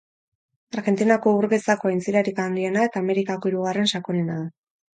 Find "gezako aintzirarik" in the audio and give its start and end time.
1.51-2.43